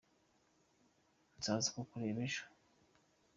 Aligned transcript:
Nzaza 1.37 1.69
kukureba 1.75 2.19
ejo. 2.27 2.43